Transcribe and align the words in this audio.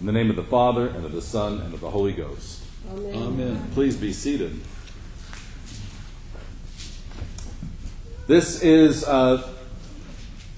In 0.00 0.06
the 0.06 0.12
name 0.12 0.30
of 0.30 0.36
the 0.36 0.42
Father, 0.42 0.86
and 0.86 1.04
of 1.04 1.12
the 1.12 1.20
Son, 1.20 1.60
and 1.60 1.74
of 1.74 1.80
the 1.80 1.90
Holy 1.90 2.14
Ghost. 2.14 2.62
Amen. 2.90 3.14
Amen. 3.14 3.70
Please 3.74 3.98
be 3.98 4.14
seated. 4.14 4.58
This 8.26 8.62
is 8.62 9.04
uh, 9.04 9.46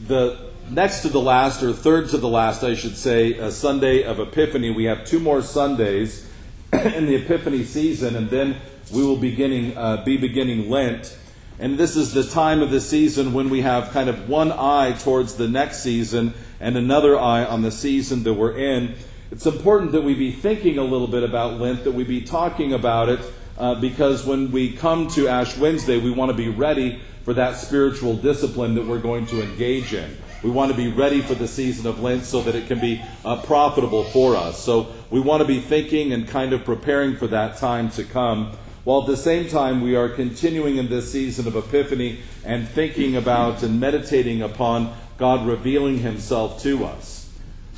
the 0.06 0.38
next 0.70 1.00
to 1.00 1.08
the 1.08 1.20
last, 1.20 1.60
or 1.64 1.72
third 1.72 2.10
to 2.10 2.18
the 2.18 2.28
last, 2.28 2.62
I 2.62 2.76
should 2.76 2.96
say, 2.96 3.32
a 3.32 3.50
Sunday 3.50 4.04
of 4.04 4.20
Epiphany. 4.20 4.70
We 4.70 4.84
have 4.84 5.04
two 5.04 5.18
more 5.18 5.42
Sundays 5.42 6.24
in 6.72 7.06
the 7.06 7.16
Epiphany 7.16 7.64
season, 7.64 8.14
and 8.14 8.30
then 8.30 8.58
we 8.92 9.02
will 9.04 9.16
beginning 9.16 9.76
uh, 9.76 10.04
be 10.04 10.16
beginning 10.16 10.70
Lent. 10.70 11.18
And 11.58 11.78
this 11.78 11.96
is 11.96 12.12
the 12.14 12.22
time 12.22 12.62
of 12.62 12.70
the 12.70 12.80
season 12.80 13.32
when 13.32 13.50
we 13.50 13.62
have 13.62 13.90
kind 13.90 14.08
of 14.08 14.28
one 14.28 14.52
eye 14.52 14.92
towards 15.00 15.34
the 15.34 15.48
next 15.48 15.82
season 15.82 16.34
and 16.60 16.76
another 16.76 17.18
eye 17.18 17.44
on 17.44 17.62
the 17.62 17.72
season 17.72 18.22
that 18.22 18.34
we're 18.34 18.56
in. 18.56 18.94
It's 19.32 19.46
important 19.46 19.92
that 19.92 20.02
we 20.02 20.12
be 20.14 20.30
thinking 20.30 20.76
a 20.76 20.84
little 20.84 21.08
bit 21.08 21.22
about 21.22 21.58
Lent, 21.58 21.84
that 21.84 21.92
we 21.92 22.04
be 22.04 22.20
talking 22.20 22.74
about 22.74 23.08
it, 23.08 23.20
uh, 23.56 23.74
because 23.76 24.26
when 24.26 24.52
we 24.52 24.72
come 24.72 25.08
to 25.08 25.26
Ash 25.26 25.56
Wednesday, 25.56 25.98
we 25.98 26.10
want 26.10 26.30
to 26.30 26.36
be 26.36 26.50
ready 26.50 27.00
for 27.24 27.32
that 27.32 27.56
spiritual 27.56 28.14
discipline 28.14 28.74
that 28.74 28.86
we're 28.86 29.00
going 29.00 29.24
to 29.28 29.42
engage 29.42 29.94
in. 29.94 30.18
We 30.42 30.50
want 30.50 30.70
to 30.70 30.76
be 30.76 30.92
ready 30.92 31.22
for 31.22 31.34
the 31.34 31.48
season 31.48 31.86
of 31.86 32.02
Lent 32.02 32.24
so 32.24 32.42
that 32.42 32.54
it 32.54 32.66
can 32.66 32.78
be 32.78 33.02
uh, 33.24 33.40
profitable 33.40 34.04
for 34.04 34.36
us. 34.36 34.62
So 34.62 34.92
we 35.08 35.18
want 35.18 35.40
to 35.40 35.48
be 35.48 35.60
thinking 35.60 36.12
and 36.12 36.28
kind 36.28 36.52
of 36.52 36.66
preparing 36.66 37.16
for 37.16 37.28
that 37.28 37.56
time 37.56 37.88
to 37.92 38.04
come. 38.04 38.52
While 38.84 39.00
at 39.00 39.06
the 39.06 39.16
same 39.16 39.48
time, 39.48 39.80
we 39.80 39.96
are 39.96 40.10
continuing 40.10 40.76
in 40.76 40.90
this 40.90 41.10
season 41.10 41.46
of 41.46 41.56
Epiphany 41.56 42.18
and 42.44 42.68
thinking 42.68 43.16
about 43.16 43.62
and 43.62 43.80
meditating 43.80 44.42
upon 44.42 44.94
God 45.16 45.46
revealing 45.46 46.00
Himself 46.00 46.62
to 46.64 46.84
us. 46.84 47.21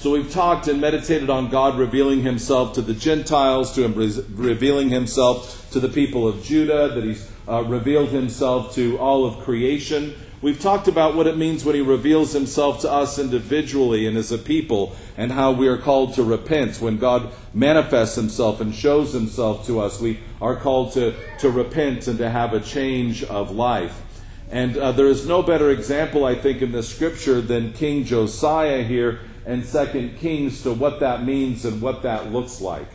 So 0.04 0.10
we've 0.10 0.30
talked 0.30 0.68
and 0.68 0.82
meditated 0.82 1.30
on 1.30 1.48
God 1.48 1.78
revealing 1.78 2.20
Himself 2.20 2.74
to 2.74 2.82
the 2.82 2.92
Gentiles, 2.92 3.74
to 3.74 3.88
Him 3.88 3.94
revealing 4.34 4.90
Himself 4.90 5.70
to 5.70 5.80
the 5.80 5.88
people 5.88 6.28
of 6.28 6.42
Judah, 6.42 6.90
that 6.94 7.02
He's 7.02 7.26
uh, 7.48 7.64
revealed 7.64 8.10
Himself 8.10 8.74
to 8.74 8.98
all 8.98 9.24
of 9.24 9.42
creation. 9.42 10.14
We've 10.42 10.60
talked 10.60 10.88
about 10.88 11.14
what 11.14 11.26
it 11.26 11.38
means 11.38 11.64
when 11.64 11.74
He 11.74 11.80
reveals 11.80 12.34
Himself 12.34 12.82
to 12.82 12.92
us 12.92 13.18
individually 13.18 14.06
and 14.06 14.18
as 14.18 14.30
a 14.30 14.36
people, 14.36 14.94
and 15.16 15.32
how 15.32 15.52
we 15.52 15.68
are 15.68 15.78
called 15.78 16.12
to 16.16 16.22
repent. 16.22 16.82
When 16.82 16.98
God 16.98 17.32
manifests 17.54 18.16
Himself 18.16 18.60
and 18.60 18.74
shows 18.74 19.14
Himself 19.14 19.66
to 19.68 19.80
us, 19.80 20.02
we 20.02 20.20
are 20.38 20.54
called 20.54 20.92
to, 20.92 21.14
to 21.38 21.50
repent 21.50 22.08
and 22.08 22.18
to 22.18 22.28
have 22.28 22.52
a 22.52 22.60
change 22.60 23.24
of 23.24 23.52
life. 23.52 24.02
And 24.50 24.76
uh, 24.76 24.92
there 24.92 25.06
is 25.06 25.26
no 25.26 25.42
better 25.42 25.70
example, 25.70 26.26
I 26.26 26.34
think, 26.34 26.60
in 26.60 26.72
the 26.72 26.82
scripture 26.82 27.40
than 27.40 27.72
King 27.72 28.04
Josiah 28.04 28.82
here 28.82 29.20
and 29.46 29.64
Second 29.64 30.18
Kings 30.18 30.62
to 30.62 30.72
what 30.72 31.00
that 31.00 31.24
means 31.24 31.64
and 31.64 31.80
what 31.80 32.02
that 32.02 32.32
looks 32.32 32.60
like. 32.60 32.88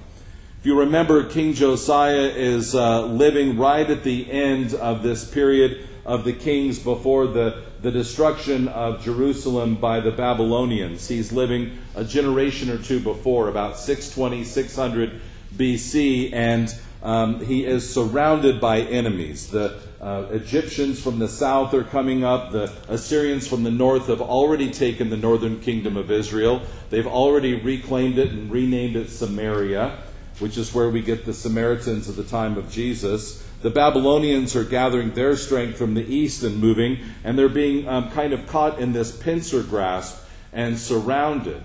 If 0.59 0.65
you 0.65 0.79
remember, 0.79 1.23
King 1.23 1.53
Josiah 1.53 2.27
is 2.27 2.75
uh, 2.75 3.05
living 3.05 3.57
right 3.57 3.89
at 3.89 4.03
the 4.03 4.29
end 4.29 4.73
of 4.73 5.03
this 5.03 5.23
period 5.23 5.87
of 6.05 6.25
the 6.25 6.33
kings 6.33 6.79
before 6.79 7.27
the, 7.27 7.63
the 7.81 7.91
destruction 7.91 8.67
of 8.67 9.01
Jerusalem 9.01 9.75
by 9.75 9.99
the 9.99 10.11
Babylonians. 10.11 11.07
He's 11.07 11.31
living 11.31 11.77
a 11.95 12.03
generation 12.03 12.69
or 12.69 12.77
two 12.77 12.99
before, 12.99 13.47
about 13.47 13.77
620, 13.77 14.43
600 14.43 15.21
BC, 15.55 16.33
and 16.33 16.75
um, 17.01 17.43
he 17.45 17.65
is 17.65 17.91
surrounded 17.91 18.59
by 18.59 18.81
enemies. 18.81 19.49
The 19.49 19.79
uh, 20.01 20.27
Egyptians 20.31 21.01
from 21.01 21.19
the 21.19 21.27
south 21.27 21.73
are 21.73 21.83
coming 21.83 22.23
up. 22.23 22.51
The 22.51 22.71
Assyrians 22.87 23.47
from 23.47 23.63
the 23.63 23.71
north 23.71 24.07
have 24.07 24.21
already 24.21 24.71
taken 24.71 25.09
the 25.09 25.17
northern 25.17 25.59
kingdom 25.59 25.97
of 25.97 26.11
Israel. 26.11 26.61
They've 26.89 27.07
already 27.07 27.55
reclaimed 27.55 28.17
it 28.17 28.31
and 28.31 28.51
renamed 28.51 28.95
it 28.95 29.09
Samaria 29.09 29.97
which 30.39 30.57
is 30.57 30.73
where 30.73 30.89
we 30.89 31.01
get 31.01 31.25
the 31.25 31.33
Samaritans 31.33 32.09
of 32.09 32.15
the 32.15 32.23
time 32.23 32.57
of 32.57 32.71
Jesus. 32.71 33.45
The 33.61 33.69
Babylonians 33.69 34.55
are 34.55 34.63
gathering 34.63 35.13
their 35.13 35.35
strength 35.35 35.77
from 35.77 35.93
the 35.93 36.05
east 36.05 36.43
and 36.43 36.59
moving, 36.59 36.99
and 37.23 37.37
they're 37.37 37.49
being 37.49 37.87
um, 37.87 38.09
kind 38.11 38.33
of 38.33 38.47
caught 38.47 38.79
in 38.79 38.93
this 38.93 39.15
pincer 39.15 39.63
grasp 39.63 40.17
and 40.53 40.77
surrounded. 40.77 41.61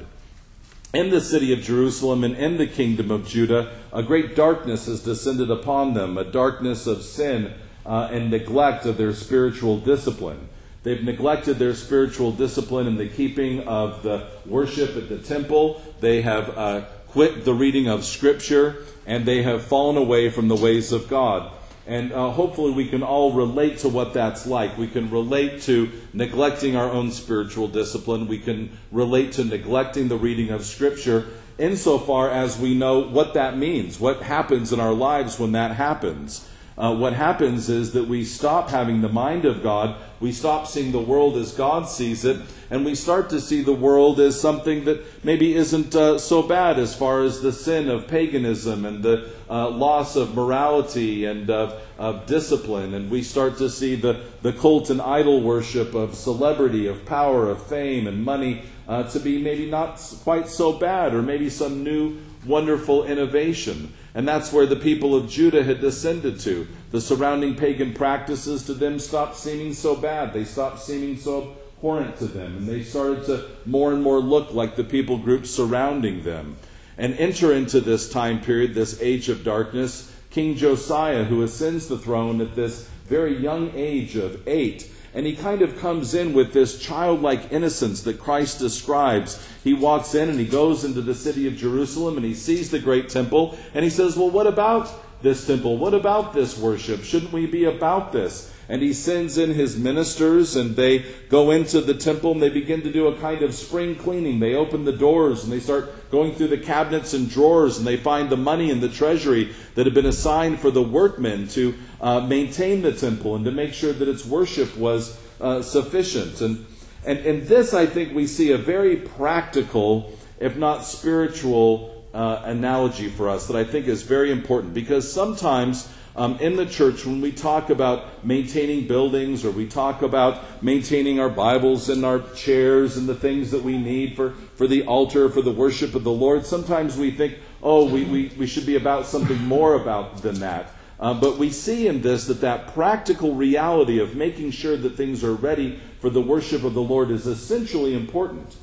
In 0.95 1.11
the 1.11 1.21
city 1.21 1.53
of 1.53 1.61
Jerusalem 1.61 2.23
and 2.23 2.37
in 2.37 2.57
the 2.57 2.69
kingdom 2.69 3.11
of 3.11 3.27
Judah, 3.27 3.73
a 3.93 4.01
great 4.01 4.37
darkness 4.37 4.87
has 4.87 5.03
descended 5.03 5.51
upon 5.51 5.95
them, 5.95 6.17
a 6.17 6.23
darkness 6.23 6.87
of 6.87 7.03
sin 7.03 7.53
uh, 7.85 8.11
and 8.13 8.31
neglect 8.31 8.87
of 8.87 8.97
their 8.97 9.13
spiritual 9.13 9.79
discipline. 9.79 10.49
They've 10.85 11.03
neglected 11.03 11.59
their 11.59 11.75
spiritual 11.75 12.31
discipline 12.31 12.87
in 12.87 12.97
the 12.97 13.09
keeping 13.09 13.67
of 13.67 14.05
the 14.05 14.29
worship 14.47 14.97
at 14.97 15.09
the 15.09 15.19
temple. 15.19 15.83
They 15.99 16.23
have 16.23 16.57
uh, 16.57 16.83
quit 17.09 17.45
the 17.45 17.55
reading 17.55 17.89
of 17.89 18.05
Scripture, 18.05 18.85
and 19.05 19.27
they 19.27 19.43
have 19.43 19.65
fallen 19.65 19.97
away 19.97 20.31
from 20.31 20.47
the 20.47 20.55
ways 20.55 20.93
of 20.93 21.09
God. 21.09 21.51
And 21.87 22.13
uh, 22.13 22.31
hopefully, 22.31 22.73
we 22.73 22.89
can 22.89 23.03
all 23.03 23.33
relate 23.33 23.79
to 23.79 23.89
what 23.89 24.15
that's 24.15 24.47
like. 24.47 24.79
We 24.79 24.89
can 24.89 25.11
relate 25.11 25.61
to 25.63 25.91
neglecting 26.15 26.77
our 26.77 26.91
own 26.91 27.11
spiritual 27.11 27.69
discipline. 27.69 28.27
We 28.27 28.39
can 28.39 28.79
relate 28.91 29.33
to 29.33 29.45
neglecting 29.45 30.09
the 30.09 30.17
reading 30.17 30.51
of 30.51 30.65
Scripture 30.65 31.27
insofar 31.59 32.31
as 32.31 32.59
we 32.59 32.75
know 32.75 33.01
what 33.01 33.35
that 33.35 33.57
means, 33.57 34.01
what 34.01 34.23
happens 34.23 34.73
in 34.73 34.81
our 34.81 34.95
lives 34.95 35.39
when 35.39 35.53
that 35.53 35.73
happens. 35.73 36.49
Uh, 36.77 36.93
what 36.95 37.13
happens 37.13 37.69
is 37.69 37.93
that 37.93 38.09
we 38.09 38.25
stop 38.25 38.69
having 38.69 39.01
the 39.01 39.09
mind 39.09 39.45
of 39.45 39.63
God, 39.63 39.97
we 40.19 40.33
stop 40.33 40.67
seeing 40.67 40.91
the 40.91 40.99
world 40.99 41.37
as 41.37 41.53
God 41.53 41.89
sees 41.89 42.25
it, 42.25 42.41
and 42.69 42.85
we 42.85 42.97
start 42.97 43.31
to 43.31 43.41
see 43.41 43.63
the 43.63 43.73
world 43.73 44.19
as 44.19 44.41
something 44.41 44.85
that 44.85 45.25
maybe 45.25 45.55
isn't 45.55 45.95
uh, 45.95 46.19
so 46.19 46.43
bad 46.43 46.81
as 46.81 46.97
far 46.97 47.23
as 47.23 47.41
the 47.41 47.53
sin 47.53 47.89
of 47.89 48.09
paganism 48.09 48.85
and 48.85 49.05
the 49.05 49.31
uh, 49.49 49.69
loss 49.69 50.17
of 50.17 50.35
morality 50.35 51.27
and 51.27 51.49
of, 51.49 51.81
of, 51.97 52.27
discipline. 52.27 52.95
And 52.95 53.09
we 53.09 53.23
start 53.23 53.57
to 53.59 53.71
see 53.71 53.95
the, 53.95 54.25
the 54.43 54.53
cult 54.53 54.91
and 54.91 55.01
idol 55.01 55.43
worship 55.43 55.95
of 55.95 56.17
celebrity, 56.17 56.89
of 56.89 57.07
power, 57.07 57.49
of 57.51 57.65
fame, 57.67 58.09
and 58.09 58.25
money 58.25 58.63
uh, 58.89 59.05
to 59.05 59.21
be 59.21 59.41
maybe 59.41 59.71
not 59.71 60.01
quite 60.25 60.49
so 60.49 60.73
bad, 60.73 61.15
or 61.15 61.23
maybe 61.23 61.49
some 61.51 61.85
new 61.85 62.19
wonderful 62.47 63.05
innovation. 63.05 63.93
And 64.15 64.29
that's 64.29 64.53
where 64.53 64.67
the 64.67 64.77
people 64.77 65.15
of 65.15 65.29
Judah 65.29 65.65
had 65.65 65.81
descended 65.81 66.39
to. 66.41 66.69
The 66.93 67.01
surrounding 67.01 67.57
pagan 67.57 67.93
practices 67.93 68.65
to 68.67 68.75
them 68.75 69.01
stopped 69.01 69.37
seeming 69.37 69.75
so 69.75 69.97
bad. 69.97 70.33
They 70.33 70.45
stopped 70.45 70.81
seeming 70.81 71.19
so 71.19 71.57
abhorrent 71.77 72.17
to 72.19 72.27
them. 72.27 72.59
And 72.59 72.69
they 72.69 72.85
started 72.85 73.27
to 73.27 73.49
more 73.67 73.93
and 73.93 74.03
more 74.03 74.21
look 74.21 74.55
like 74.55 74.77
the 74.77 74.85
people 74.85 75.19
groups 75.19 75.51
surrounding 75.51 76.23
them. 76.23 76.57
And 76.97 77.15
enter 77.15 77.53
into 77.53 77.81
this 77.81 78.09
time 78.09 78.41
period, 78.41 78.75
this 78.75 79.03
age 79.03 79.29
of 79.29 79.43
darkness, 79.43 80.15
King 80.31 80.55
Josiah, 80.55 81.25
who 81.25 81.43
ascends 81.43 81.89
the 81.89 81.99
throne 81.99 82.41
at 82.41 82.55
this 82.55 82.89
very 83.07 83.37
young 83.37 83.73
age 83.75 84.17
of 84.17 84.47
eight 84.47 84.89
and 85.15 85.27
he 85.27 85.37
kind 85.37 85.63
of 85.63 85.79
comes 85.79 86.15
in 86.15 86.33
with 86.33 86.53
this 86.53 86.79
childlike 86.79 87.53
innocence 87.53 88.03
that 88.03 88.19
Christ 88.19 88.59
describes. 88.59 89.47
He 89.63 89.73
walks 89.73 90.15
in 90.15 90.29
and 90.29 90.39
he 90.39 90.47
goes 90.47 90.85
into 90.85 91.01
the 91.01 91.15
city 91.15 91.47
of 91.47 91.57
Jerusalem 91.57 92.17
and 92.17 92.27
he 92.27 92.35
sees 92.35 92.71
the 92.71 92.81
great 92.81 93.09
temple 93.09 93.57
and 93.75 93.85
he 93.85 93.91
says, 93.91 94.17
Well, 94.17 94.31
what 94.31 94.47
about 94.47 94.91
this 95.23 95.47
temple? 95.47 95.79
What 95.79 95.95
about 95.95 96.35
this 96.35 96.59
worship? 96.59 97.03
Shouldn't 97.03 97.33
we 97.33 97.47
be 97.47 97.65
about 97.65 98.13
this? 98.13 98.54
And 98.69 98.81
he 98.81 98.93
sends 98.93 99.37
in 99.37 99.51
his 99.51 99.77
ministers, 99.77 100.57
and 100.57 100.75
they 100.75 101.05
go 101.29 101.51
into 101.51 101.81
the 101.81 101.95
temple 101.95 102.33
and 102.33 102.43
they 102.43 102.49
begin 102.49 102.83
to 102.83 102.93
do 102.93 103.09
a 103.09 103.19
kind 103.19 103.43
of 103.43 103.55
spring 103.55 103.95
cleaning. 103.95 104.41
They 104.41 104.55
open 104.55 104.85
the 104.85 104.93
doors 104.93 105.45
and 105.45 105.53
they 105.53 105.61
start 105.61 106.11
going 106.11 106.35
through 106.35 106.49
the 106.49 106.59
cabinets 106.59 107.13
and 107.13 107.29
drawers, 107.29 107.77
and 107.77 107.87
they 107.87 107.97
find 107.97 108.31
the 108.31 108.37
money 108.37 108.71
in 108.71 108.81
the 108.81 108.89
treasury 108.89 109.53
that 109.75 109.85
had 109.85 109.95
been 109.95 110.07
assigned 110.07 110.61
for 110.61 110.71
the 110.71 110.83
workmen 110.83 111.49
to 111.49 111.75
uh, 112.01 112.21
maintain 112.21 112.83
the 112.83 112.93
temple 112.93 113.35
and 113.35 113.45
to 113.45 113.51
make 113.51 113.75
sure 113.75 113.93
that 113.93 114.09
its 114.09 114.25
worship 114.25 114.77
was 114.77 115.19
uh, 115.41 115.61
sufficient. 115.61 116.41
And, 116.41 116.65
and 117.05 117.19
in 117.21 117.47
this, 117.47 117.75
I 117.75 117.87
think 117.87 118.15
we 118.15 118.27
see 118.27 118.53
a 118.53 118.59
very 118.59 118.97
practical, 118.97 120.13
if 120.39 120.57
not 120.57 120.85
spiritual, 120.85 121.95
uh, 122.15 122.43
analogy 122.45 123.09
for 123.09 123.29
us 123.29 123.49
that 123.49 123.57
I 123.57 123.65
think 123.65 123.89
is 123.89 124.03
very 124.03 124.31
important 124.31 124.73
because 124.73 125.13
sometimes 125.13 125.93
um, 126.17 126.39
in 126.39 126.55
the 126.57 126.67
church, 126.67 127.05
when 127.05 127.21
we 127.21 127.33
talk 127.33 127.71
about 127.71 128.25
maintaining 128.25 128.87
buildings 128.87 129.45
or 129.45 129.51
we 129.51 129.67
talk 129.67 130.03
about 130.03 130.63
maintaining 130.63 131.19
our 131.19 131.29
Bibles 131.29 131.89
and 131.89 132.05
our 132.05 132.21
chairs 132.35 132.97
and 132.97 133.09
the 133.09 133.17
things 133.17 133.51
that 133.51 133.65
we 133.65 133.79
need 133.79 134.15
for, 134.15 134.31
for 134.55 134.69
the 134.69 134.85
altar, 134.87 135.29
for 135.29 135.43
the 135.43 135.51
worship 135.51 135.95
of 135.95 136.05
the 136.05 136.13
Lord, 136.13 136.47
sometimes 136.47 136.97
we 136.97 137.11
think, 137.11 137.39
oh, 137.63 137.85
we, 137.85 138.05
we, 138.05 138.33
we 138.39 138.47
should 138.47 138.67
be 138.67 138.77
about 138.77 139.07
something 139.07 139.43
more 139.45 139.75
about 139.75 140.19
than 140.23 140.39
that. 140.41 140.71
Uh, 141.01 141.13
but 141.13 141.37
we 141.37 141.51
see 141.51 141.89
in 141.89 142.01
this 142.01 142.27
that 142.27 142.41
that 142.41 142.73
practical 142.73 143.35
reality 143.35 143.99
of 143.99 144.15
making 144.15 144.53
sure 144.53 144.77
that 144.77 144.97
things 144.97 145.25
are 145.25 145.35
ready 145.35 145.81
for 146.01 146.11
the 146.11 146.21
worship 146.21 146.63
of 146.63 146.75
the 146.75 146.83
Lord 146.83 147.11
is 147.11 147.27
essentially 147.27 147.95
important. 147.95 148.57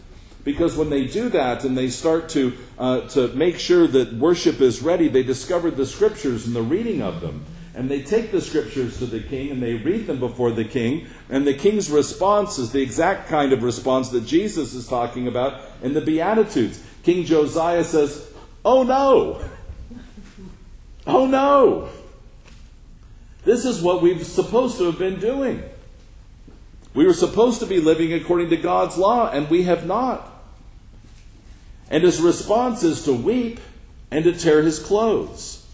Because 0.44 0.76
when 0.76 0.90
they 0.90 1.06
do 1.06 1.30
that 1.30 1.64
and 1.64 1.78
they 1.78 1.90
start 1.90 2.30
to, 2.30 2.54
uh, 2.80 3.02
to 3.10 3.28
make 3.30 3.60
sure 3.60 3.86
that 3.88 4.14
worship 4.14 4.60
is 4.60 4.82
ready, 4.82 5.08
they 5.08 5.24
discover 5.24 5.70
the 5.70 5.86
scriptures 5.86 6.48
and 6.48 6.56
the 6.56 6.64
reading 6.64 7.02
of 7.02 7.22
them. 7.22 7.46
And 7.74 7.90
they 7.90 8.02
take 8.02 8.32
the 8.32 8.42
scriptures 8.42 8.98
to 8.98 9.06
the 9.06 9.22
king 9.22 9.52
and 9.52 9.62
they 9.62 9.76
read 9.76 10.08
them 10.08 10.20
before 10.20 10.52
the 10.52 10.66
king. 10.66 11.08
And 11.30 11.48
the 11.48 11.54
king's 11.54 11.90
response 11.90 12.58
is 12.58 12.72
the 12.72 12.82
exact 12.82 13.30
kind 13.30 13.54
of 13.54 13.64
response 13.64 14.10
that 14.10 14.26
Jesus 14.26 14.74
is 14.74 14.88
talking 14.88 15.28
about 15.28 15.62
in 15.82 15.94
the 15.94 16.02
Beatitudes. 16.02 16.84
King 17.04 17.24
Josiah 17.24 17.84
says, 17.84 18.32
Oh 18.66 18.84
no! 18.84 19.44
Oh 21.08 21.26
no! 21.26 21.90
This 23.44 23.66
is 23.66 23.82
what 23.82 24.02
we've 24.02 24.26
supposed 24.26 24.78
to 24.78 24.86
have 24.86 25.00
been 25.00 25.20
doing. 25.20 25.64
We 26.94 27.06
were 27.06 27.14
supposed 27.14 27.60
to 27.62 27.66
be 27.66 27.80
living 27.80 28.14
according 28.14 28.50
to 28.50 28.58
God's 28.58 28.98
law, 28.98 29.32
and 29.32 29.50
we 29.50 29.64
have 29.64 29.86
not. 29.86 30.31
And 31.92 32.04
his 32.04 32.22
response 32.22 32.84
is 32.84 33.04
to 33.04 33.14
weep 33.14 33.60
and 34.10 34.24
to 34.24 34.32
tear 34.32 34.64
his 34.64 34.80
clothes. 34.80 35.68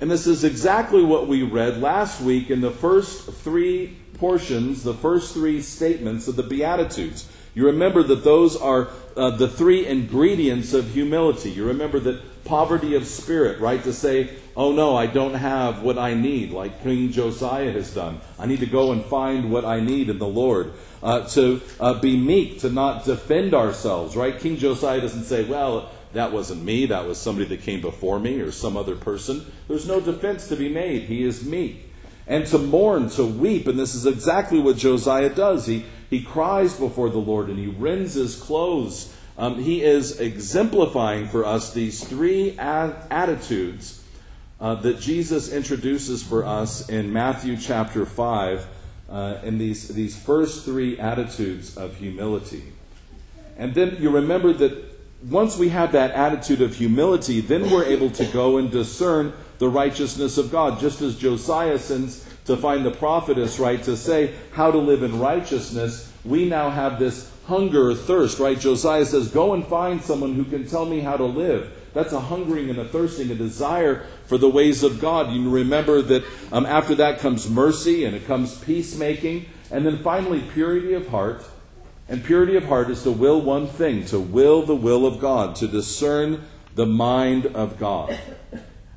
And 0.00 0.10
this 0.10 0.26
is 0.26 0.42
exactly 0.42 1.04
what 1.04 1.28
we 1.28 1.42
read 1.42 1.80
last 1.80 2.20
week 2.22 2.50
in 2.50 2.62
the 2.62 2.70
first 2.70 3.30
three 3.30 3.98
portions, 4.14 4.82
the 4.82 4.94
first 4.94 5.34
three 5.34 5.60
statements 5.60 6.28
of 6.28 6.36
the 6.36 6.42
Beatitudes. 6.42 7.28
You 7.54 7.66
remember 7.66 8.02
that 8.02 8.24
those 8.24 8.56
are 8.56 8.88
uh, 9.16 9.30
the 9.30 9.48
three 9.48 9.86
ingredients 9.86 10.72
of 10.72 10.90
humility. 10.90 11.50
You 11.50 11.66
remember 11.66 12.00
that 12.00 12.44
poverty 12.44 12.94
of 12.94 13.06
spirit, 13.06 13.60
right? 13.60 13.82
To 13.84 13.92
say, 13.92 14.30
oh 14.56 14.72
no, 14.72 14.96
I 14.96 15.06
don't 15.06 15.34
have 15.34 15.82
what 15.82 15.98
I 15.98 16.14
need, 16.14 16.50
like 16.50 16.82
King 16.82 17.12
Josiah 17.12 17.72
has 17.72 17.94
done. 17.94 18.20
I 18.38 18.46
need 18.46 18.60
to 18.60 18.66
go 18.66 18.92
and 18.92 19.04
find 19.04 19.50
what 19.50 19.64
I 19.64 19.80
need 19.80 20.08
in 20.08 20.18
the 20.18 20.26
Lord. 20.26 20.72
Uh, 21.02 21.26
to 21.30 21.60
uh, 21.80 21.94
be 21.94 22.16
meek, 22.16 22.60
to 22.60 22.70
not 22.70 23.04
defend 23.04 23.54
ourselves, 23.54 24.14
right? 24.14 24.38
King 24.38 24.56
Josiah 24.56 25.00
doesn't 25.00 25.24
say, 25.24 25.44
well, 25.44 25.90
that 26.12 26.30
wasn't 26.30 26.62
me, 26.62 26.86
that 26.86 27.06
was 27.06 27.18
somebody 27.18 27.46
that 27.46 27.62
came 27.62 27.80
before 27.80 28.20
me 28.20 28.40
or 28.40 28.52
some 28.52 28.76
other 28.76 28.94
person. 28.94 29.44
There's 29.66 29.88
no 29.88 30.00
defense 30.00 30.46
to 30.48 30.56
be 30.56 30.68
made. 30.68 31.02
He 31.02 31.24
is 31.24 31.44
meek. 31.44 31.90
And 32.28 32.46
to 32.46 32.58
mourn, 32.58 33.10
to 33.10 33.24
weep, 33.24 33.66
and 33.66 33.78
this 33.78 33.96
is 33.96 34.06
exactly 34.06 34.60
what 34.60 34.76
Josiah 34.76 35.30
does. 35.30 35.66
He, 35.66 35.84
he 36.12 36.20
cries 36.20 36.78
before 36.78 37.08
the 37.08 37.16
Lord 37.16 37.48
and 37.48 37.58
he 37.58 37.68
rends 37.68 38.12
his 38.12 38.36
clothes. 38.36 39.16
Um, 39.38 39.58
he 39.58 39.82
is 39.82 40.20
exemplifying 40.20 41.26
for 41.26 41.42
us 41.42 41.72
these 41.72 42.04
three 42.04 42.54
ad- 42.58 42.94
attitudes 43.10 44.04
uh, 44.60 44.74
that 44.74 45.00
Jesus 45.00 45.50
introduces 45.50 46.22
for 46.22 46.44
us 46.44 46.86
in 46.90 47.14
Matthew 47.14 47.56
chapter 47.56 48.04
5 48.04 48.66
uh, 49.08 49.38
in 49.42 49.56
these, 49.56 49.88
these 49.88 50.14
first 50.14 50.66
three 50.66 50.98
attitudes 50.98 51.78
of 51.78 51.96
humility. 51.96 52.74
And 53.56 53.74
then 53.74 53.96
you 53.98 54.10
remember 54.10 54.52
that 54.52 54.84
once 55.26 55.56
we 55.56 55.70
have 55.70 55.92
that 55.92 56.10
attitude 56.10 56.60
of 56.60 56.74
humility, 56.74 57.40
then 57.40 57.70
we're 57.70 57.84
able 57.84 58.10
to 58.10 58.26
go 58.26 58.58
and 58.58 58.70
discern 58.70 59.32
the 59.56 59.70
righteousness 59.70 60.36
of 60.36 60.52
God. 60.52 60.78
Just 60.78 61.00
as 61.00 61.16
Josiah 61.16 61.78
sends 61.78 62.28
to 62.46 62.56
find 62.56 62.84
the 62.84 62.90
prophetess, 62.90 63.58
right, 63.58 63.82
to 63.84 63.96
say 63.96 64.34
how 64.52 64.70
to 64.70 64.78
live 64.78 65.02
in 65.02 65.18
righteousness, 65.18 66.12
we 66.24 66.48
now 66.48 66.70
have 66.70 66.98
this 66.98 67.30
hunger 67.46 67.94
thirst, 67.94 68.38
right? 68.38 68.58
Josiah 68.58 69.04
says, 69.04 69.28
Go 69.28 69.54
and 69.54 69.66
find 69.66 70.02
someone 70.02 70.34
who 70.34 70.44
can 70.44 70.66
tell 70.66 70.84
me 70.84 71.00
how 71.00 71.16
to 71.16 71.24
live. 71.24 71.72
That's 71.94 72.12
a 72.12 72.20
hungering 72.20 72.70
and 72.70 72.78
a 72.78 72.86
thirsting, 72.86 73.30
a 73.30 73.34
desire 73.34 74.06
for 74.26 74.38
the 74.38 74.48
ways 74.48 74.82
of 74.82 75.00
God. 75.00 75.32
You 75.32 75.50
remember 75.50 76.00
that 76.02 76.24
um, 76.50 76.64
after 76.64 76.94
that 76.96 77.18
comes 77.18 77.50
mercy 77.50 78.04
and 78.04 78.16
it 78.16 78.26
comes 78.26 78.58
peacemaking, 78.58 79.46
and 79.70 79.84
then 79.84 80.02
finally 80.02 80.40
purity 80.40 80.94
of 80.94 81.08
heart. 81.08 81.44
And 82.08 82.24
purity 82.24 82.56
of 82.56 82.64
heart 82.64 82.90
is 82.90 83.02
to 83.04 83.10
will 83.10 83.40
one 83.40 83.66
thing, 83.66 84.04
to 84.06 84.18
will 84.18 84.62
the 84.62 84.74
will 84.74 85.06
of 85.06 85.18
God, 85.18 85.56
to 85.56 85.68
discern 85.68 86.44
the 86.74 86.86
mind 86.86 87.46
of 87.46 87.78
God. 87.78 88.18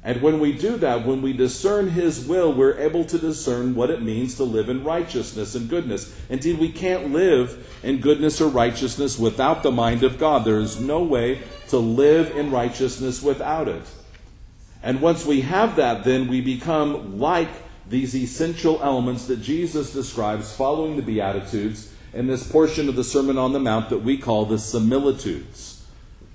And 0.05 0.21
when 0.21 0.39
we 0.39 0.53
do 0.53 0.77
that, 0.77 1.03
when 1.03 1.23
we 1.23 1.33
discern 1.33 1.89
His 1.89 2.27
will, 2.27 2.53
we're 2.53 2.77
able 2.77 3.05
to 3.05 3.17
discern 3.17 3.73
what 3.73 3.89
it 3.89 4.03
means 4.03 4.35
to 4.35 4.43
live 4.43 4.69
in 4.69 4.83
righteousness 4.83 5.55
and 5.55 5.67
goodness. 5.67 6.15
Indeed, 6.29 6.59
we 6.59 6.71
can't 6.71 7.11
live 7.11 7.79
in 7.81 8.01
goodness 8.01 8.39
or 8.39 8.47
righteousness 8.47 9.17
without 9.17 9.63
the 9.63 9.71
mind 9.71 10.03
of 10.03 10.19
God. 10.19 10.45
There 10.45 10.59
is 10.59 10.79
no 10.79 11.01
way 11.01 11.41
to 11.69 11.79
live 11.79 12.37
in 12.37 12.51
righteousness 12.51 13.23
without 13.23 13.67
it. 13.67 13.81
And 14.83 15.01
once 15.01 15.25
we 15.25 15.41
have 15.41 15.75
that, 15.77 16.03
then 16.03 16.27
we 16.27 16.39
become 16.39 17.17
like 17.17 17.49
these 17.89 18.15
essential 18.15 18.79
elements 18.83 19.25
that 19.25 19.41
Jesus 19.41 19.91
describes 19.91 20.55
following 20.55 20.97
the 20.97 21.01
Beatitudes 21.01 21.91
in 22.13 22.27
this 22.27 22.47
portion 22.47 22.89
of 22.89 22.95
the 22.95 23.03
Sermon 23.03 23.39
on 23.39 23.53
the 23.53 23.59
Mount 23.59 23.89
that 23.89 24.03
we 24.03 24.19
call 24.19 24.45
the 24.45 24.59
similitudes. 24.59 25.83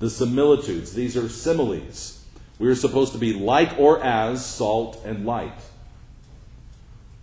The 0.00 0.10
similitudes. 0.10 0.92
These 0.92 1.16
are 1.16 1.28
similes 1.28 2.19
we 2.60 2.68
are 2.68 2.76
supposed 2.76 3.12
to 3.14 3.18
be 3.18 3.32
like 3.32 3.78
or 3.78 4.00
as 4.04 4.44
salt 4.44 5.02
and 5.04 5.24
light. 5.24 5.58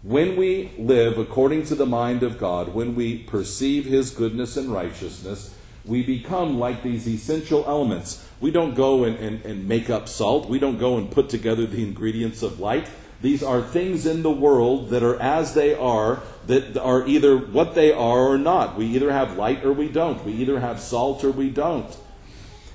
When 0.01 0.35
we 0.35 0.71
live 0.79 1.19
according 1.19 1.67
to 1.67 1.75
the 1.75 1.85
mind 1.85 2.23
of 2.23 2.39
God, 2.39 2.73
when 2.73 2.95
we 2.95 3.19
perceive 3.19 3.85
His 3.85 4.09
goodness 4.09 4.57
and 4.57 4.69
righteousness, 4.69 5.55
we 5.85 6.01
become 6.01 6.57
like 6.57 6.81
these 6.81 7.07
essential 7.07 7.63
elements. 7.67 8.27
We 8.41 8.49
don't 8.49 8.73
go 8.73 9.03
and, 9.03 9.15
and, 9.19 9.45
and 9.45 9.67
make 9.67 9.91
up 9.91 10.09
salt. 10.09 10.49
We 10.49 10.57
don't 10.57 10.79
go 10.79 10.97
and 10.97 11.11
put 11.11 11.29
together 11.29 11.67
the 11.67 11.83
ingredients 11.83 12.41
of 12.41 12.59
light. 12.59 12.89
These 13.21 13.43
are 13.43 13.61
things 13.61 14.07
in 14.07 14.23
the 14.23 14.31
world 14.31 14.89
that 14.89 15.03
are 15.03 15.19
as 15.21 15.53
they 15.53 15.75
are, 15.75 16.23
that 16.47 16.77
are 16.77 17.05
either 17.05 17.37
what 17.37 17.75
they 17.75 17.91
are 17.91 18.27
or 18.27 18.39
not. 18.39 18.75
We 18.75 18.87
either 18.87 19.11
have 19.11 19.37
light 19.37 19.63
or 19.63 19.71
we 19.71 19.87
don't. 19.87 20.23
We 20.25 20.33
either 20.33 20.59
have 20.59 20.79
salt 20.79 21.23
or 21.23 21.31
we 21.31 21.51
don't. 21.51 21.95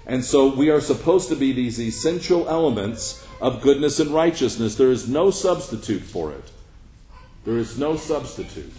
And 0.07 0.25
so 0.25 0.55
we 0.55 0.71
are 0.71 0.81
supposed 0.81 1.29
to 1.29 1.37
be 1.37 1.53
these 1.53 1.81
essential 1.81 2.49
elements 2.49 3.27
of 3.41 3.63
goodness 3.63 4.01
and 4.01 4.11
righteousness. 4.11 4.75
There 4.75 4.91
is 4.91 5.09
no 5.09 5.31
substitute 5.31 6.03
for 6.03 6.33
it. 6.33 6.51
There 7.45 7.59
is 7.59 7.79
no 7.79 7.97
substitute. 7.97 8.73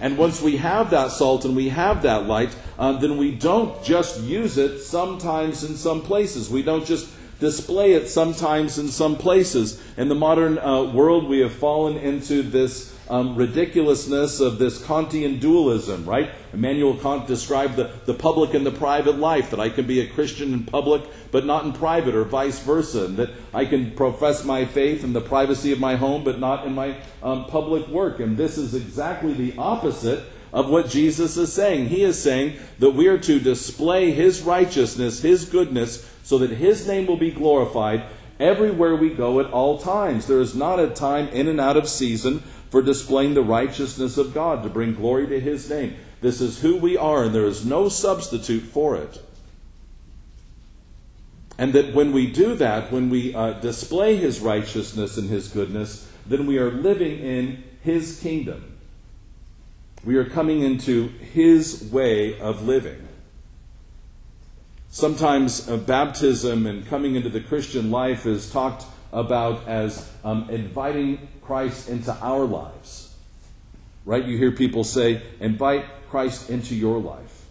And 0.00 0.16
once 0.16 0.40
we 0.40 0.56
have 0.56 0.90
that 0.90 1.10
salt 1.10 1.44
and 1.44 1.54
we 1.54 1.68
have 1.68 2.02
that 2.02 2.26
light, 2.26 2.56
uh, 2.78 2.92
then 2.92 3.18
we 3.18 3.32
don't 3.32 3.82
just 3.84 4.20
use 4.20 4.56
it 4.56 4.80
sometimes 4.80 5.62
in 5.62 5.76
some 5.76 6.00
places. 6.00 6.48
We 6.48 6.62
don't 6.62 6.86
just 6.86 7.12
display 7.38 7.92
it 7.92 8.08
sometimes 8.08 8.78
in 8.78 8.88
some 8.88 9.16
places. 9.16 9.82
In 9.96 10.08
the 10.08 10.14
modern 10.14 10.58
uh, 10.58 10.84
world, 10.84 11.28
we 11.28 11.40
have 11.40 11.52
fallen 11.52 11.96
into 11.96 12.42
this 12.42 12.96
um, 13.10 13.34
ridiculousness 13.34 14.38
of 14.38 14.58
this 14.58 14.80
Kantian 14.80 15.40
dualism, 15.40 16.06
right? 16.06 16.30
Immanuel 16.54 16.96
Kant 16.96 17.26
described 17.26 17.74
the, 17.76 17.90
the 18.06 18.14
public 18.14 18.54
and 18.54 18.64
the 18.64 18.70
private 18.70 19.18
life, 19.18 19.50
that 19.50 19.58
I 19.58 19.68
can 19.68 19.86
be 19.86 20.00
a 20.00 20.06
Christian 20.06 20.54
in 20.54 20.64
public 20.64 21.02
but 21.32 21.44
not 21.44 21.64
in 21.64 21.72
private, 21.72 22.14
or 22.14 22.24
vice 22.24 22.60
versa, 22.60 23.04
and 23.04 23.16
that 23.16 23.30
I 23.52 23.64
can 23.64 23.92
profess 23.92 24.44
my 24.44 24.64
faith 24.64 25.04
in 25.04 25.12
the 25.12 25.20
privacy 25.20 25.72
of 25.72 25.80
my 25.80 25.96
home 25.96 26.22
but 26.24 26.38
not 26.38 26.66
in 26.66 26.74
my 26.74 26.96
um, 27.22 27.46
public 27.46 27.88
work. 27.88 28.20
And 28.20 28.36
this 28.36 28.56
is 28.56 28.74
exactly 28.74 29.32
the 29.32 29.56
opposite 29.58 30.24
of 30.52 30.68
what 30.68 30.88
Jesus 30.88 31.36
is 31.36 31.52
saying. 31.52 31.88
He 31.88 32.02
is 32.02 32.20
saying 32.20 32.58
that 32.78 32.90
we 32.90 33.08
are 33.08 33.18
to 33.18 33.40
display 33.40 34.12
His 34.12 34.42
righteousness, 34.42 35.20
His 35.20 35.44
goodness, 35.44 36.08
so 36.22 36.38
that 36.38 36.50
His 36.50 36.86
name 36.86 37.06
will 37.06 37.16
be 37.16 37.32
glorified 37.32 38.04
everywhere 38.38 38.96
we 38.96 39.10
go 39.10 39.38
at 39.40 39.50
all 39.52 39.78
times. 39.78 40.26
There 40.26 40.40
is 40.40 40.54
not 40.54 40.80
a 40.80 40.88
time 40.88 41.28
in 41.28 41.46
and 41.46 41.60
out 41.60 41.76
of 41.76 41.88
season 41.88 42.42
for 42.70 42.80
displaying 42.80 43.34
the 43.34 43.42
righteousness 43.42 44.16
of 44.16 44.32
God 44.32 44.62
to 44.62 44.68
bring 44.68 44.94
glory 44.94 45.26
to 45.26 45.40
His 45.40 45.68
name. 45.68 45.96
This 46.20 46.40
is 46.40 46.60
who 46.60 46.76
we 46.76 46.96
are, 46.96 47.24
and 47.24 47.34
there 47.34 47.46
is 47.46 47.64
no 47.64 47.88
substitute 47.88 48.62
for 48.62 48.96
it. 48.96 49.22
And 51.58 51.72
that 51.72 51.94
when 51.94 52.12
we 52.12 52.30
do 52.30 52.54
that, 52.54 52.92
when 52.92 53.10
we 53.10 53.34
uh, 53.34 53.54
display 53.54 54.16
His 54.16 54.40
righteousness 54.40 55.16
and 55.16 55.28
His 55.28 55.48
goodness, 55.48 56.10
then 56.26 56.46
we 56.46 56.58
are 56.58 56.70
living 56.70 57.18
in 57.18 57.64
His 57.82 58.20
kingdom. 58.20 58.78
We 60.04 60.16
are 60.16 60.24
coming 60.24 60.62
into 60.62 61.08
His 61.08 61.82
way 61.92 62.38
of 62.38 62.62
living. 62.62 63.08
Sometimes 64.90 65.68
uh, 65.68 65.76
baptism 65.76 66.66
and 66.66 66.86
coming 66.86 67.14
into 67.14 67.28
the 67.28 67.40
Christian 67.40 67.90
life 67.90 68.26
is 68.26 68.50
talked 68.50 68.84
about 69.12 69.66
as 69.66 70.10
um, 70.24 70.48
inviting 70.50 71.28
Christ 71.42 71.88
into 71.88 72.12
our 72.20 72.44
lives. 72.44 73.14
Right? 74.04 74.24
You 74.24 74.36
hear 74.38 74.52
people 74.52 74.84
say, 74.84 75.22
invite 75.40 75.84
Christ 76.08 76.50
into 76.50 76.74
your 76.74 76.98
life. 76.98 77.46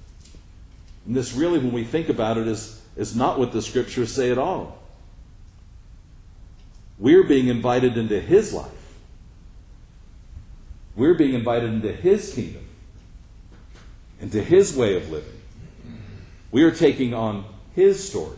And 1.06 1.16
this 1.16 1.34
really, 1.34 1.60
when 1.60 1.72
we 1.72 1.84
think 1.84 2.10
about 2.10 2.38
it, 2.38 2.48
is, 2.48 2.82
is 2.96 3.16
not 3.16 3.40
what 3.40 3.52
the 3.52 3.62
scriptures 3.62 4.14
say 4.14 4.32
at 4.32 4.38
all. 4.38 4.80
We're 6.98 7.24
being 7.24 7.48
invited 7.48 7.98
into 7.98 8.20
His 8.20 8.54
life. 8.54 8.70
We're 10.96 11.14
being 11.14 11.34
invited 11.34 11.74
into 11.74 11.94
His 11.94 12.34
kingdom, 12.34 12.68
into 14.20 14.44
His 14.44 14.76
way 14.76 14.98
of 14.98 15.10
living. 15.10 15.40
We 16.52 16.64
are 16.64 16.72
taking 16.72 17.14
on 17.14 17.46
His 17.74 18.06
story. 18.08 18.38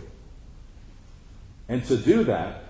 And 1.67 1.83
to 1.85 1.97
do 1.97 2.23
that, 2.25 2.60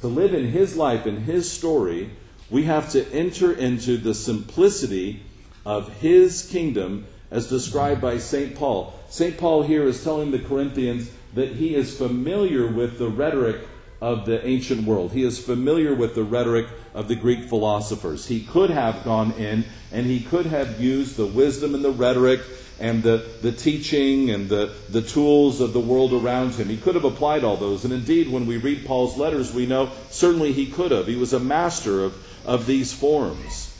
to 0.00 0.08
live 0.08 0.34
in 0.34 0.48
His 0.48 0.76
life 0.76 1.06
and 1.06 1.20
His 1.20 1.50
story, 1.50 2.10
we 2.50 2.64
have 2.64 2.90
to 2.90 3.10
enter 3.12 3.52
into 3.52 3.96
the 3.96 4.14
simplicity 4.14 5.22
of 5.64 6.00
his 6.00 6.46
kingdom 6.46 7.06
as 7.30 7.48
described 7.48 8.00
by 8.00 8.18
St. 8.18 8.54
Paul. 8.54 8.94
St. 9.08 9.36
Paul 9.36 9.62
here 9.62 9.84
is 9.84 10.04
telling 10.04 10.30
the 10.30 10.38
Corinthians 10.38 11.10
that 11.34 11.52
he 11.52 11.74
is 11.74 11.96
familiar 11.96 12.66
with 12.66 12.98
the 12.98 13.08
rhetoric 13.08 13.60
of 14.00 14.26
the 14.26 14.46
ancient 14.46 14.86
world. 14.86 15.12
He 15.12 15.24
is 15.24 15.42
familiar 15.42 15.94
with 15.94 16.14
the 16.14 16.22
rhetoric 16.22 16.66
of 16.92 17.08
the 17.08 17.16
Greek 17.16 17.44
philosophers. 17.48 18.26
He 18.26 18.44
could 18.44 18.70
have 18.70 19.02
gone 19.04 19.32
in 19.32 19.64
and 19.90 20.06
he 20.06 20.20
could 20.20 20.46
have 20.46 20.80
used 20.80 21.16
the 21.16 21.26
wisdom 21.26 21.74
and 21.74 21.84
the 21.84 21.90
rhetoric 21.90 22.40
and 22.80 23.02
the, 23.02 23.28
the 23.40 23.52
teaching 23.52 24.30
and 24.30 24.48
the, 24.48 24.74
the 24.90 25.02
tools 25.02 25.60
of 25.60 25.72
the 25.72 25.80
world 25.80 26.12
around 26.12 26.54
him. 26.54 26.68
He 26.68 26.76
could 26.76 26.94
have 26.94 27.04
applied 27.04 27.44
all 27.44 27.56
those. 27.56 27.84
And 27.84 27.92
indeed, 27.92 28.28
when 28.28 28.46
we 28.46 28.56
read 28.56 28.84
Paul's 28.84 29.16
letters, 29.16 29.54
we 29.54 29.66
know 29.66 29.90
certainly 30.10 30.52
he 30.52 30.66
could 30.66 30.90
have. 30.90 31.06
He 31.06 31.16
was 31.16 31.32
a 31.32 31.40
master 31.40 32.02
of, 32.02 32.14
of 32.44 32.66
these 32.66 32.92
forms. 32.92 33.70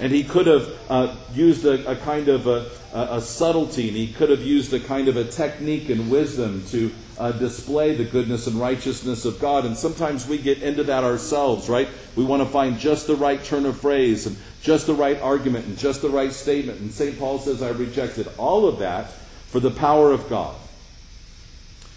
And 0.00 0.12
he 0.12 0.22
could 0.22 0.46
have 0.46 0.72
uh, 0.88 1.16
used 1.34 1.64
a, 1.64 1.90
a, 1.90 1.96
kind 1.96 2.28
of 2.28 2.46
a, 2.46 2.70
a, 2.92 3.20
subtlety, 3.20 3.88
and 3.88 3.96
he 3.96 4.12
could 4.12 4.30
have 4.30 4.42
used 4.42 4.72
a 4.72 4.78
kind 4.78 5.08
of 5.08 5.16
a 5.16 5.24
technique 5.24 5.90
and 5.90 6.08
wisdom 6.08 6.64
to 6.68 6.92
uh, 7.18 7.32
display 7.32 7.96
the 7.96 8.04
goodness 8.04 8.46
and 8.46 8.54
righteousness 8.56 9.24
of 9.24 9.40
God. 9.40 9.64
And 9.64 9.76
sometimes 9.76 10.28
we 10.28 10.38
get 10.38 10.62
into 10.62 10.84
that 10.84 11.02
ourselves, 11.02 11.68
right? 11.68 11.88
We 12.14 12.24
want 12.24 12.44
to 12.44 12.48
find 12.48 12.78
just 12.78 13.08
the 13.08 13.16
right 13.16 13.42
turn 13.42 13.66
of 13.66 13.80
phrase 13.80 14.26
and 14.26 14.36
just 14.62 14.86
the 14.86 14.94
right 14.94 15.20
argument 15.20 15.66
and 15.66 15.78
just 15.78 16.02
the 16.02 16.10
right 16.10 16.32
statement. 16.32 16.80
And 16.80 16.92
St. 16.92 17.18
Paul 17.18 17.38
says, 17.38 17.62
I 17.62 17.70
rejected 17.70 18.28
all 18.38 18.66
of 18.66 18.78
that 18.80 19.10
for 19.46 19.60
the 19.60 19.70
power 19.70 20.12
of 20.12 20.28
God. 20.28 20.56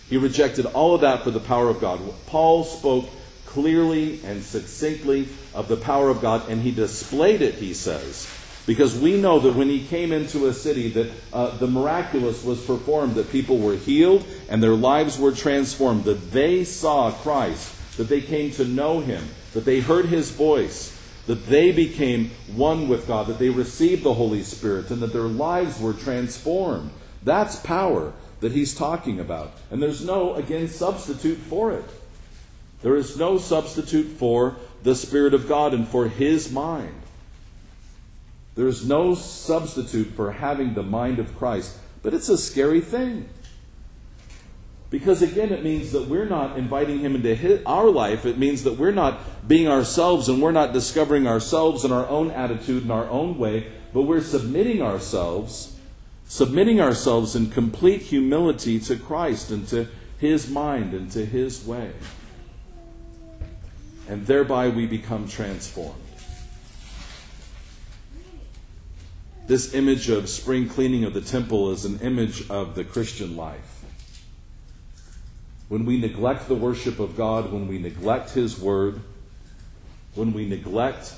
He 0.10 0.18
rejected 0.18 0.66
all 0.66 0.94
of 0.94 1.02
that 1.02 1.24
for 1.24 1.32
the 1.32 1.40
power 1.40 1.70
of 1.70 1.80
God. 1.80 2.02
Paul 2.28 2.64
spoke 2.64 3.10
clearly 3.46 4.20
and 4.24 4.44
succinctly 4.44 5.28
of 5.54 5.68
the 5.68 5.78
power 5.78 6.10
of 6.10 6.22
God, 6.22 6.50
and 6.50 6.62
he 6.62 6.72
displayed 6.72 7.42
it, 7.42 7.56
he 7.56 7.74
says. 7.74 8.30
Because 8.66 8.98
we 8.98 9.20
know 9.20 9.40
that 9.40 9.56
when 9.56 9.70
he 9.70 9.86
came 9.86 10.12
into 10.12 10.48
a 10.48 10.54
city, 10.54 10.90
that 10.90 11.12
uh, 11.34 11.58
the 11.58 11.68
miraculous 11.68 12.44
was 12.44 12.64
performed, 12.64 13.16
that 13.16 13.32
people 13.32 13.58
were 13.58 13.76
healed 13.76 14.26
and 14.50 14.62
their 14.62 14.76
lives 14.76 15.18
were 15.18 15.32
transformed, 15.32 16.04
that 16.04 16.32
they 16.32 16.64
saw 16.64 17.12
Christ, 17.12 17.98
that 17.98 18.08
they 18.08 18.22
came 18.22 18.52
to 18.52 18.66
know 18.66 19.00
him, 19.00 19.28
that 19.54 19.66
they 19.66 19.80
heard 19.80 20.06
his 20.06 20.32
voice, 20.32 20.98
that 21.28 21.48
they 21.48 21.72
became 21.72 22.32
one 22.54 22.88
with 22.88 23.08
God, 23.08 23.28
that 23.28 23.40
they 23.40 23.50
received 23.50 24.04
the 24.04 24.14
Holy 24.14 24.44
Spirit, 24.44 24.90
and 24.90 25.02
that 25.02 25.14
their 25.14 25.22
lives 25.22 25.80
were 25.80 25.94
transformed. 25.94 26.92
That's 27.24 27.58
power 27.58 28.14
that 28.40 28.52
he's 28.52 28.74
talking 28.74 29.20
about. 29.20 29.54
And 29.70 29.82
there's 29.82 30.04
no, 30.04 30.34
again, 30.34 30.68
substitute 30.68 31.38
for 31.38 31.72
it. 31.72 31.86
There 32.82 32.96
is 32.96 33.18
no 33.18 33.38
substitute 33.38 34.08
for 34.18 34.58
the 34.84 34.96
Spirit 34.96 35.34
of 35.34 35.48
God 35.48 35.74
and 35.74 35.88
for 35.88 36.08
His 36.08 36.52
mind. 36.52 36.96
There 38.56 38.68
is 38.68 38.86
no 38.86 39.16
substitute 39.16 40.14
for 40.16 40.32
having 40.32 40.74
the 40.74 40.84
mind 40.84 41.20
of 41.20 41.38
Christ. 41.38 41.78
But 42.02 42.14
it's 42.14 42.30
a 42.30 42.38
scary 42.38 42.82
thing. 42.82 43.30
Because 44.92 45.24
again, 45.24 45.52
it 45.52 45.64
means 45.64 45.92
that 45.94 46.08
we're 46.08 46.28
not 46.28 46.58
inviting 46.58 47.00
Him 47.00 47.16
into 47.16 47.34
his, 47.34 47.64
our 47.66 47.90
life. 47.90 48.28
It 48.28 48.38
means 48.38 48.64
that 48.64 48.78
we're 48.78 48.92
not 48.92 49.48
being 49.48 49.68
ourselves 49.68 50.30
and 50.30 50.40
we're 50.40 50.52
not 50.52 50.74
discovering 50.74 51.26
ourselves 51.26 51.84
in 51.84 51.92
our 51.92 52.08
own 52.08 52.30
attitude 52.30 52.84
and 52.84 52.92
our 52.92 53.10
own 53.10 53.40
way, 53.40 53.72
but 53.94 54.04
we're 54.04 54.22
submitting 54.22 54.84
ourselves, 54.84 55.76
submitting 56.28 56.80
ourselves 56.80 57.36
in 57.36 57.50
complete 57.50 58.04
humility 58.04 58.80
to 58.82 58.96
Christ 58.96 59.50
and 59.50 59.68
to 59.70 59.88
His 60.20 60.48
mind 60.48 60.94
and 60.94 61.10
to 61.14 61.26
His 61.26 61.66
way 61.66 61.94
and 64.12 64.28
thereby 64.28 64.68
we 64.68 64.86
become 64.86 65.26
transformed. 65.26 65.96
This 69.48 69.74
image 69.74 70.10
of 70.10 70.28
spring 70.28 70.68
cleaning 70.68 71.06
of 71.06 71.14
the 71.14 71.22
temple 71.22 71.72
is 71.72 71.86
an 71.86 72.00
image 72.02 72.50
of 72.50 72.76
the 72.76 72.84
Christian 72.84 73.38
life. 73.38 73.81
When 75.72 75.86
we 75.86 75.98
neglect 75.98 76.50
the 76.50 76.56
worship 76.56 77.00
of 77.00 77.16
God, 77.16 77.54
when 77.54 77.66
we 77.66 77.80
neglect 77.80 78.32
His 78.32 78.60
Word, 78.60 79.00
when 80.16 80.34
we 80.34 80.46
neglect 80.46 81.16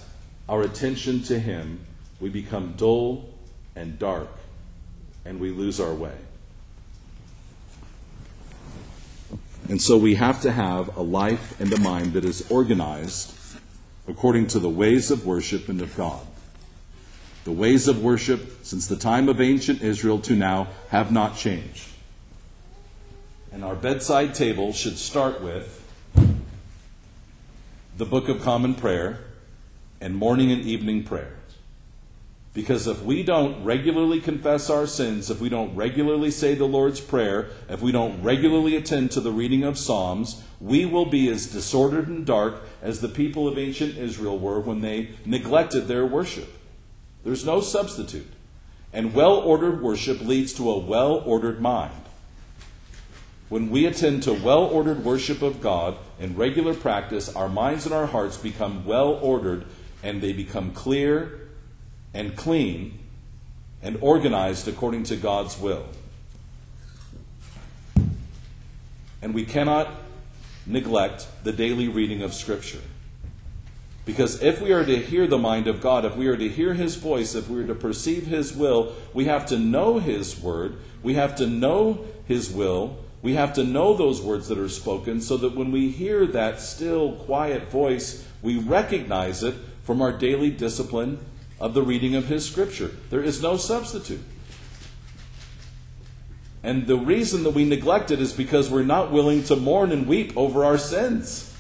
our 0.47 0.61
attention 0.61 1.23
to 1.23 1.39
Him, 1.39 1.79
we 2.19 2.29
become 2.29 2.75
dull 2.77 3.33
and 3.75 3.97
dark 3.97 4.27
and 5.25 5.39
we 5.39 5.49
lose 5.49 5.79
our 5.79 5.95
way. 5.95 6.13
And 9.69 9.81
so 9.81 9.97
we 9.97 10.13
have 10.13 10.39
to 10.43 10.51
have 10.51 10.95
a 10.97 11.01
life 11.01 11.59
and 11.59 11.73
a 11.73 11.79
mind 11.79 12.13
that 12.13 12.23
is 12.23 12.45
organized 12.51 13.35
according 14.07 14.45
to 14.49 14.59
the 14.59 14.69
ways 14.69 15.09
of 15.09 15.25
worship 15.25 15.67
and 15.67 15.81
of 15.81 15.97
God. 15.97 16.27
The 17.45 17.51
ways 17.51 17.87
of 17.87 18.03
worship 18.03 18.63
since 18.63 18.85
the 18.85 18.97
time 18.97 19.29
of 19.29 19.41
ancient 19.41 19.81
Israel 19.81 20.19
to 20.19 20.35
now 20.35 20.67
have 20.89 21.11
not 21.11 21.37
changed. 21.37 21.89
And 23.53 23.63
our 23.63 23.75
bedside 23.75 24.33
table 24.33 24.73
should 24.73 24.97
start 24.97 25.39
with 25.39 25.79
the 27.95 28.05
Book 28.05 28.27
of 28.27 28.41
Common 28.41 28.73
Prayer 28.73 29.19
and 30.01 30.15
morning 30.15 30.51
and 30.51 30.63
evening 30.63 31.03
prayer. 31.03 31.35
Because 32.55 32.87
if 32.87 33.03
we 33.03 33.21
don't 33.21 33.63
regularly 33.63 34.19
confess 34.19 34.71
our 34.71 34.87
sins, 34.87 35.29
if 35.29 35.39
we 35.39 35.49
don't 35.49 35.75
regularly 35.75 36.31
say 36.31 36.55
the 36.55 36.65
Lord's 36.65 36.99
Prayer, 36.99 37.51
if 37.69 37.79
we 37.79 37.91
don't 37.91 38.23
regularly 38.23 38.75
attend 38.75 39.11
to 39.11 39.21
the 39.21 39.31
reading 39.31 39.63
of 39.63 39.77
Psalms, 39.77 40.41
we 40.59 40.87
will 40.87 41.05
be 41.05 41.29
as 41.29 41.45
disordered 41.45 42.07
and 42.07 42.25
dark 42.25 42.55
as 42.81 43.01
the 43.01 43.07
people 43.07 43.47
of 43.47 43.59
ancient 43.59 43.97
Israel 43.97 44.39
were 44.39 44.61
when 44.61 44.81
they 44.81 45.09
neglected 45.25 45.87
their 45.87 46.07
worship. 46.07 46.57
There's 47.23 47.45
no 47.45 47.61
substitute. 47.61 48.33
And 48.91 49.13
well 49.13 49.35
ordered 49.35 49.83
worship 49.83 50.21
leads 50.21 50.53
to 50.53 50.71
a 50.71 50.79
well 50.79 51.21
ordered 51.23 51.61
mind. 51.61 51.93
When 53.53 53.69
we 53.69 53.85
attend 53.85 54.23
to 54.23 54.33
well 54.33 54.63
ordered 54.63 55.05
worship 55.05 55.43
of 55.43 55.61
God 55.61 55.95
in 56.19 56.35
regular 56.35 56.73
practice, 56.73 57.29
our 57.35 57.47
minds 57.47 57.85
and 57.85 57.93
our 57.93 58.07
hearts 58.07 58.35
become 58.35 58.83
well 58.83 59.09
ordered 59.09 59.65
and 60.01 60.21
they 60.23 60.33
become 60.33 60.71
clear 60.71 61.49
and 62.15 62.35
clean 62.35 62.97
and 63.83 63.99
organized 64.01 64.67
according 64.67 65.03
to 65.03 65.15
God's 65.15 65.59
will. 65.59 65.85
And 69.21 69.35
we 69.35 69.45
cannot 69.45 69.87
neglect 70.65 71.27
the 71.43 71.51
daily 71.51 71.87
reading 71.87 72.23
of 72.23 72.33
Scripture. 72.33 72.81
Because 74.03 74.41
if 74.41 74.63
we 74.63 74.71
are 74.71 74.83
to 74.83 74.97
hear 74.97 75.27
the 75.27 75.37
mind 75.37 75.67
of 75.67 75.79
God, 75.79 76.05
if 76.05 76.15
we 76.15 76.25
are 76.25 76.37
to 76.37 76.49
hear 76.49 76.73
His 76.73 76.95
voice, 76.95 77.35
if 77.35 77.47
we 77.49 77.61
are 77.61 77.67
to 77.67 77.75
perceive 77.75 78.25
His 78.25 78.51
will, 78.55 78.95
we 79.13 79.25
have 79.25 79.45
to 79.45 79.59
know 79.59 79.99
His 79.99 80.39
word, 80.39 80.77
we 81.03 81.13
have 81.13 81.35
to 81.35 81.45
know 81.45 82.03
His 82.25 82.49
will, 82.49 82.97
we 83.23 83.35
have 83.35 83.53
to 83.53 83.63
know 83.63 83.95
those 83.95 84.21
words 84.21 84.49
that 84.49 84.57
are 84.59 84.69
spoken 84.69 85.21
so 85.21 85.37
that 85.37 85.55
when 85.55 85.71
we 85.71 85.89
hear 85.89 86.27
that 86.27 86.59
still, 86.59 87.13
quiet 87.13 87.71
voice, 87.71 88.27
we 88.41 88.59
recognize 88.59 89.41
it 89.43 89.55
from 89.83 90.01
our 90.01 90.11
daily 90.11 90.51
discipline 90.51 91.19
of 91.57 91.73
the 91.73 91.81
reading 91.81 92.15
of 92.15 92.25
His 92.25 92.45
Scripture. 92.45 92.91
There 93.09 93.23
is 93.23 93.41
no 93.41 93.55
substitute. 93.55 94.21
And 96.61 96.85
the 96.85 96.97
reason 96.97 97.43
that 97.43 97.51
we 97.51 97.63
neglect 97.63 98.11
it 98.11 98.19
is 98.19 98.33
because 98.33 98.69
we're 98.69 98.83
not 98.83 99.11
willing 99.11 99.43
to 99.45 99.55
mourn 99.55 99.93
and 99.93 100.05
weep 100.05 100.35
over 100.35 100.65
our 100.65 100.77
sins. 100.77 101.53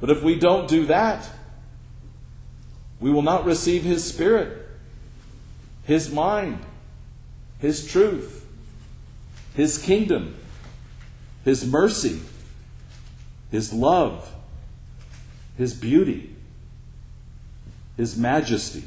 But 0.00 0.10
if 0.10 0.22
we 0.22 0.38
don't 0.38 0.68
do 0.68 0.86
that, 0.86 1.28
we 3.00 3.10
will 3.10 3.22
not 3.22 3.44
receive 3.44 3.82
His 3.82 4.04
Spirit, 4.04 4.68
His 5.84 6.12
mind, 6.12 6.60
His 7.58 7.84
truth, 7.90 8.39
His 9.54 9.78
kingdom, 9.78 10.36
His 11.44 11.66
mercy, 11.66 12.20
His 13.50 13.72
love, 13.72 14.32
His 15.56 15.74
beauty. 15.74 16.36
His 17.96 18.16
majesty, 18.16 18.84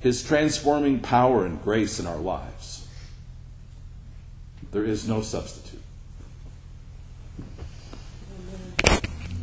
His 0.00 0.22
transforming 0.22 1.00
power 1.00 1.46
and 1.46 1.62
grace 1.62 1.98
in 1.98 2.06
our 2.06 2.18
lives. 2.18 2.86
There 4.70 4.84
is 4.84 5.08
no 5.08 5.22
substitute. 5.22 5.81